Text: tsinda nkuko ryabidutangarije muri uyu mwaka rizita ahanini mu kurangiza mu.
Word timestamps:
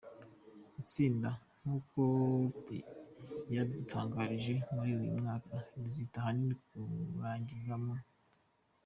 tsinda 0.89 1.29
nkuko 1.61 2.01
ryabidutangarije 3.45 4.53
muri 4.73 4.91
uyu 4.99 5.11
mwaka 5.19 5.55
rizita 5.83 6.17
ahanini 6.21 6.55
mu 6.87 6.95
kurangiza 7.11 7.75
mu. 7.83 7.95